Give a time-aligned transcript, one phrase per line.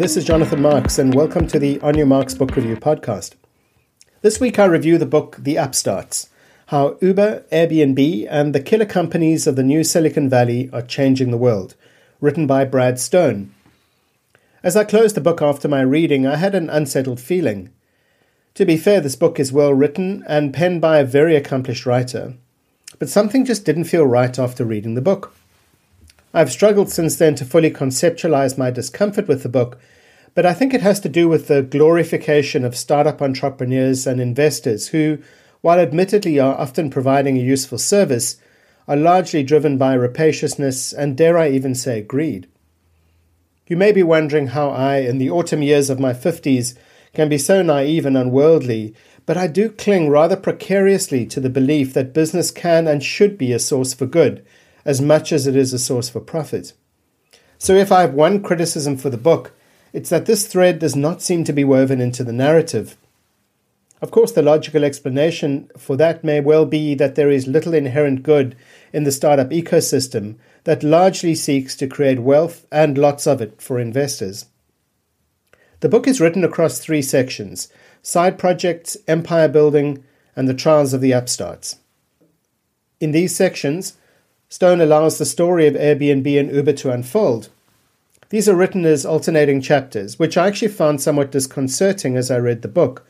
[0.00, 3.34] this is Jonathan Marks, and welcome to the On Your Marks Book Review podcast.
[4.22, 6.30] This week I review the book The Upstarts
[6.68, 11.36] How Uber, Airbnb, and the killer companies of the new Silicon Valley are changing the
[11.36, 11.74] world,
[12.18, 13.54] written by Brad Stone.
[14.62, 17.68] As I closed the book after my reading, I had an unsettled feeling.
[18.54, 22.36] To be fair, this book is well written and penned by a very accomplished writer,
[22.98, 25.34] but something just didn't feel right after reading the book.
[26.32, 29.80] I've struggled since then to fully conceptualize my discomfort with the book,
[30.34, 34.88] but I think it has to do with the glorification of startup entrepreneurs and investors
[34.88, 35.18] who,
[35.60, 38.36] while admittedly are often providing a useful service,
[38.86, 42.46] are largely driven by rapaciousness and, dare I even say, greed.
[43.66, 46.76] You may be wondering how I, in the autumn years of my 50s,
[47.12, 48.94] can be so naive and unworldly,
[49.26, 53.52] but I do cling rather precariously to the belief that business can and should be
[53.52, 54.44] a source for good
[54.84, 56.72] as much as it is a source for profit.
[57.58, 59.52] So, if I have one criticism for the book,
[59.92, 62.96] it's that this thread does not seem to be woven into the narrative.
[64.02, 68.22] Of course, the logical explanation for that may well be that there is little inherent
[68.22, 68.56] good
[68.92, 73.78] in the startup ecosystem that largely seeks to create wealth and lots of it for
[73.78, 74.46] investors.
[75.80, 77.68] The book is written across three sections
[78.02, 80.02] side projects, empire building,
[80.34, 81.76] and the trials of the upstarts.
[82.98, 83.98] In these sections,
[84.52, 87.50] Stone allows the story of Airbnb and Uber to unfold.
[88.30, 92.62] These are written as alternating chapters, which I actually found somewhat disconcerting as I read
[92.62, 93.06] the book.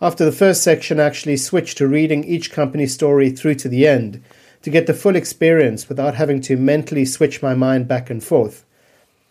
[0.00, 3.86] After the first section, I actually switched to reading each company's story through to the
[3.86, 4.22] end
[4.62, 8.64] to get the full experience without having to mentally switch my mind back and forth.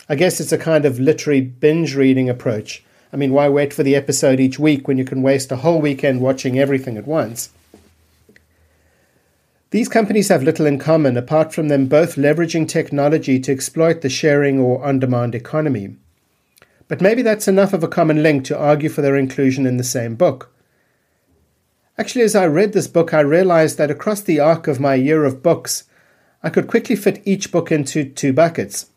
[0.07, 2.83] I guess it's a kind of literary binge reading approach.
[3.11, 5.81] I mean, why wait for the episode each week when you can waste a whole
[5.81, 7.49] weekend watching everything at once?
[9.71, 14.09] These companies have little in common apart from them both leveraging technology to exploit the
[14.09, 15.95] sharing or on demand economy.
[16.89, 19.83] But maybe that's enough of a common link to argue for their inclusion in the
[19.85, 20.53] same book.
[21.97, 25.23] Actually, as I read this book, I realized that across the arc of my year
[25.23, 25.85] of books,
[26.43, 28.87] I could quickly fit each book into two buckets.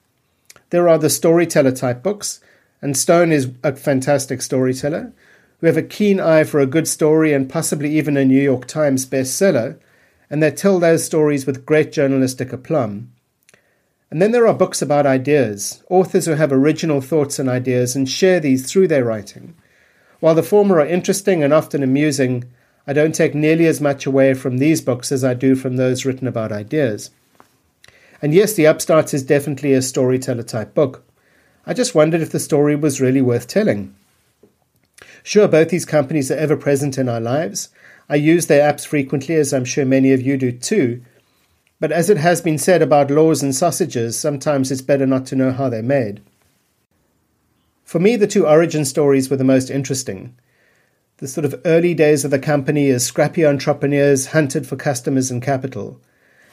[0.71, 2.41] There are the storyteller type books,
[2.83, 5.13] and Stone is a fantastic storyteller,
[5.61, 8.67] who have a keen eye for a good story and possibly even a New York
[8.67, 9.79] Times bestseller
[10.31, 13.13] and they tell those stories with great journalistic aplomb.
[14.11, 18.09] And then there are books about ideas, authors who have original thoughts and ideas and
[18.09, 19.55] share these through their writing.
[20.21, 22.45] While the former are interesting and often amusing,
[22.87, 26.05] I don't take nearly as much away from these books as I do from those
[26.05, 27.11] written about ideas.
[28.23, 31.03] And yes, The Upstarts is definitely a storyteller type book.
[31.67, 33.95] I just wondered if the story was really worth telling.
[35.23, 37.71] Sure, both these companies are ever present in our lives,
[38.09, 41.03] I use their apps frequently, as I'm sure many of you do too.
[41.81, 45.37] But as it has been said about laws and sausages, sometimes it's better not to
[45.37, 46.21] know how they're made.
[47.85, 50.35] For me, the two origin stories were the most interesting.
[51.19, 55.43] The sort of early days of the company as scrappy entrepreneurs hunted for customers and
[55.43, 56.01] capital.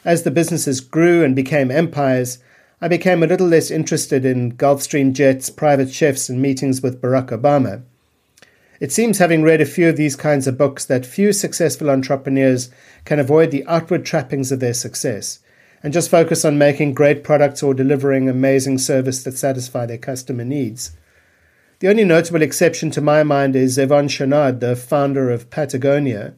[0.04, 2.40] As the businesses grew and became empires,
[2.82, 7.28] I became a little less interested in Gulfstream jets, private chefs, and meetings with Barack
[7.28, 7.84] Obama.
[8.82, 12.72] It seems, having read a few of these kinds of books, that few successful entrepreneurs
[13.06, 15.38] can avoid the outward trappings of their success
[15.84, 20.44] and just focus on making great products or delivering amazing service that satisfy their customer
[20.44, 20.94] needs.
[21.78, 26.34] The only notable exception to my mind is Yvon Chouinard, the founder of Patagonia,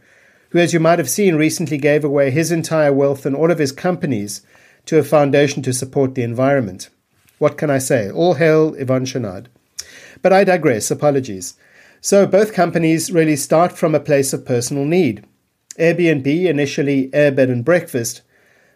[0.50, 3.60] who, as you might have seen, recently gave away his entire wealth and all of
[3.60, 4.42] his companies
[4.86, 6.90] to a foundation to support the environment.
[7.40, 8.12] What can I say?
[8.12, 9.46] All hail Yvon Chouinard.
[10.22, 11.56] But I digress, apologies.
[12.04, 15.26] So both companies really start from a place of personal need.
[15.80, 18.24] Airbnb, initially Air Bed and Breakfast,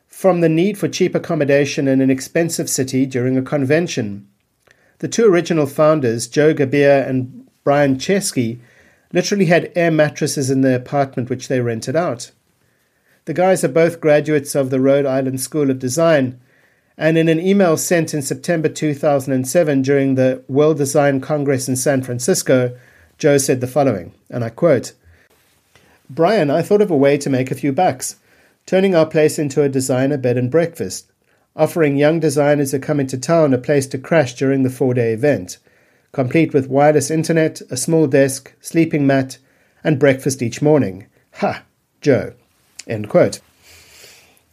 [0.08, 4.30] from the need for cheap accommodation in an expensive city during a convention.
[5.00, 8.60] The two original founders, Joe Gebbia and Brian Chesky,
[9.12, 12.32] literally had air mattresses in their apartment which they rented out.
[13.26, 16.40] The guys are both graduates of the Rhode Island School of Design,
[16.98, 22.02] and in an email sent in September 2007 during the World Design Congress in San
[22.02, 22.74] Francisco,
[23.18, 24.94] Joe said the following, and I quote
[26.10, 28.18] Brian, I thought of a way to make a few bucks,
[28.66, 31.12] turning our place into a designer bed and breakfast,
[31.56, 35.14] offering young designers who come into town a place to crash during the four day
[35.14, 35.58] event,
[36.12, 39.38] complete with wireless internet, a small desk, sleeping mat,
[39.84, 41.08] and breakfast each morning.
[41.36, 41.64] Ha!
[42.02, 42.34] Joe.
[42.88, 43.40] End quote.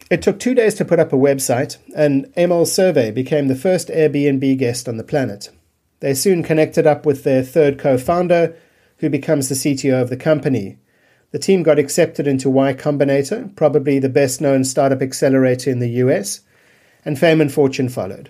[0.09, 3.87] It took two days to put up a website, and Amol Surve became the first
[3.87, 5.49] Airbnb guest on the planet.
[5.99, 8.55] They soon connected up with their third co founder,
[8.99, 10.77] who becomes the CTO of the company.
[11.31, 15.89] The team got accepted into Y Combinator, probably the best known startup accelerator in the
[16.01, 16.41] US,
[17.03, 18.29] and fame and fortune followed.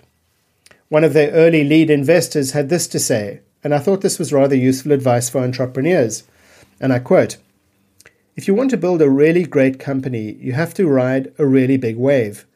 [0.88, 4.32] One of their early lead investors had this to say, and I thought this was
[4.32, 6.22] rather useful advice for entrepreneurs.
[6.80, 7.36] And I quote
[8.36, 11.76] If you want to build a really great company, you have to ride a really
[11.76, 12.46] big wave.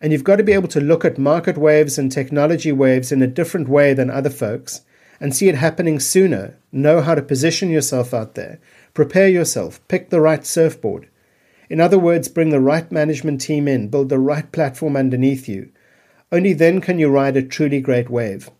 [0.00, 3.22] And you've got to be able to look at market waves and technology waves in
[3.22, 4.82] a different way than other folks
[5.20, 6.56] and see it happening sooner.
[6.72, 8.58] Know how to position yourself out there.
[8.94, 9.86] Prepare yourself.
[9.88, 11.08] Pick the right surfboard.
[11.68, 15.70] In other words, bring the right management team in, build the right platform underneath you.
[16.32, 18.50] Only then can you ride a truly great wave.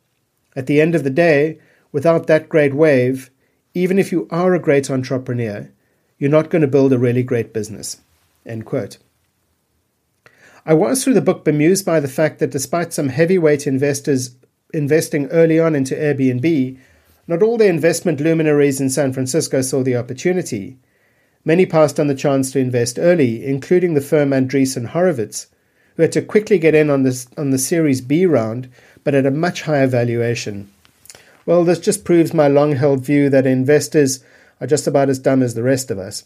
[0.55, 1.59] At the end of the day,
[1.91, 3.31] without that great wave,
[3.75, 5.71] even if you are a great entrepreneur,
[6.19, 8.01] you're not going to build a really great business.
[8.45, 8.99] End quote.
[10.67, 14.37] I was through the book bemused by the fact that despite some heavyweight investors
[14.75, 16.79] investing early on into Airbnb,
[17.27, 20.77] not all the investment luminaries in San Francisco saw the opportunity.
[21.45, 25.47] Many passed on the chance to invest early, including the firm Andreessen Horowitz,
[25.97, 28.69] who had to quickly get in on, this, on the Series B round,
[29.03, 30.71] but at a much higher valuation.
[31.47, 34.23] Well, this just proves my long held view that investors
[34.61, 36.25] are just about as dumb as the rest of us.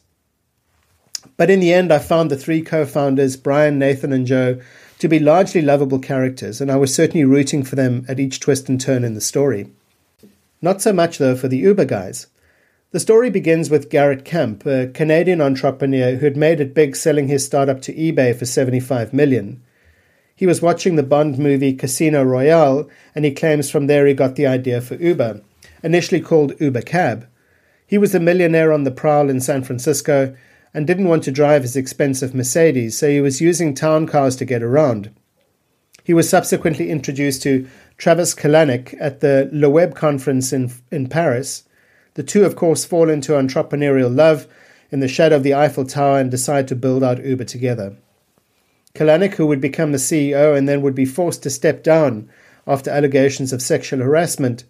[1.36, 4.60] But in the end, I found the three co founders, Brian, Nathan, and Joe,
[4.98, 8.68] to be largely lovable characters, and I was certainly rooting for them at each twist
[8.68, 9.70] and turn in the story.
[10.62, 12.28] Not so much, though, for the Uber guys.
[12.92, 17.26] The story begins with Garrett Camp, a Canadian entrepreneur who had made it big selling
[17.26, 19.60] his startup to eBay for 75 million.
[20.36, 24.36] He was watching the Bond movie Casino Royale, and he claims from there he got
[24.36, 25.42] the idea for Uber,
[25.82, 27.26] initially called Uber Cab.
[27.86, 30.34] He was a millionaire on the prowl in San Francisco
[30.74, 34.44] and didn't want to drive his expensive Mercedes, so he was using town cars to
[34.44, 35.14] get around.
[36.02, 37.66] He was subsequently introduced to
[37.96, 41.62] Travis Kalanick at the Le Web conference in, in Paris.
[42.14, 44.46] The two, of course, fall into entrepreneurial love
[44.90, 47.96] in the shadow of the Eiffel Tower and decide to build out Uber together.
[48.94, 52.28] Kalanick, who would become the CEO and then would be forced to step down
[52.66, 54.64] after allegations of sexual harassment,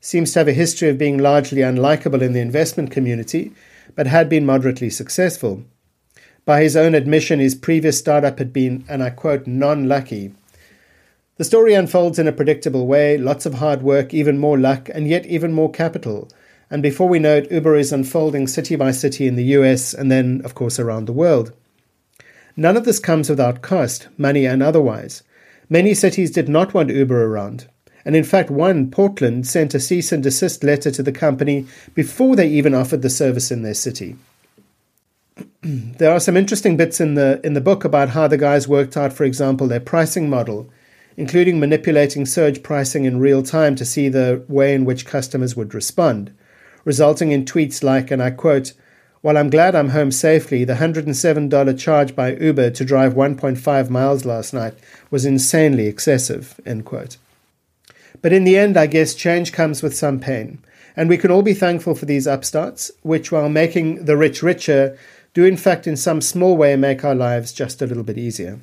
[0.00, 3.52] seems to have a history of being largely unlikable in the investment community
[3.94, 5.64] but had been moderately successful.
[6.44, 10.34] By his own admission, his previous startup had been, and I quote, non lucky.
[11.36, 15.08] The story unfolds in a predictable way lots of hard work, even more luck, and
[15.08, 16.28] yet even more capital.
[16.70, 20.10] And before we know it, Uber is unfolding city by city in the US and
[20.10, 21.52] then, of course, around the world.
[22.56, 25.22] None of this comes without cost, money and otherwise.
[25.68, 27.68] Many cities did not want Uber around
[28.04, 32.36] and in fact, one, Portland, sent a cease and desist letter to the company before
[32.36, 34.16] they even offered the service in their city.
[35.62, 38.96] there are some interesting bits in the in the book about how the guys worked
[38.96, 40.70] out, for example, their pricing model,
[41.16, 45.74] including manipulating surge pricing in real time to see the way in which customers would
[45.74, 46.32] respond,
[46.84, 48.72] resulting in tweets like, and I quote,
[49.22, 54.24] while I'm glad I'm home safely, the $107 charge by Uber to drive 1.5 miles
[54.24, 54.72] last night
[55.10, 56.58] was insanely excessive.
[56.64, 57.18] End quote.
[58.22, 60.58] But in the end, I guess change comes with some pain.
[60.96, 64.98] And we can all be thankful for these upstarts, which, while making the rich richer,
[65.32, 68.58] do in fact in some small way make our lives just a little bit easier.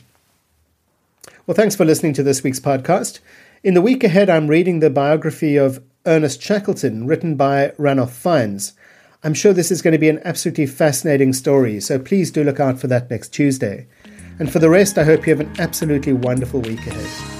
[1.46, 3.20] Well, thanks for listening to this week's podcast.
[3.64, 8.74] In the week ahead, I'm reading the biography of Ernest Shackleton, written by Ranulph Fiennes.
[9.24, 12.60] I'm sure this is going to be an absolutely fascinating story, so please do look
[12.60, 13.88] out for that next Tuesday.
[14.40, 17.37] And for the rest, I hope you have an absolutely wonderful week ahead.